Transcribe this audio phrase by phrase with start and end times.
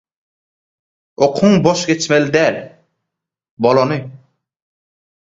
[1.25, 2.55] Okuň boş geçmeli däl.
[3.61, 4.01] Bolany.